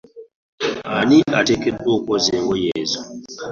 [0.97, 3.01] Ani ateekeddwa okwoza engoye ezo.